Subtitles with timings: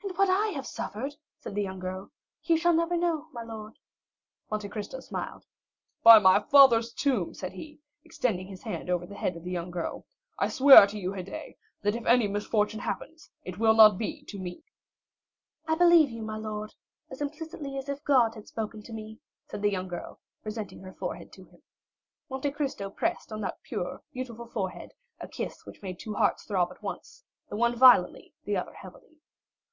[0.00, 2.10] "And what I have suffered," said the young girl,
[2.42, 3.78] "you shall never know, my lord."
[4.50, 5.44] Monte Cristo smiled.
[6.02, 9.70] "By my father's tomb," said he, extending his hand over the head of the young
[9.70, 14.24] girl, "I swear to you, Haydée, that if any misfortune happens, it will not be
[14.24, 14.64] to me."
[15.68, 16.74] "I believe you, my lord,
[17.12, 20.94] as implicitly as if God had spoken to me," said the young girl, presenting her
[20.94, 21.62] forehead to him.
[22.28, 26.72] Monte Cristo pressed on that pure beautiful forehead a kiss which made two hearts throb
[26.72, 29.10] at once, the one violently, the other secretly.